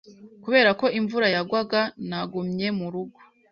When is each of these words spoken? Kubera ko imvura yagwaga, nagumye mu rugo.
Kubera 0.43 0.69
ko 0.79 0.85
imvura 0.99 1.27
yagwaga, 1.35 1.81
nagumye 2.09 2.67
mu 2.77 2.87
rugo. 2.93 3.19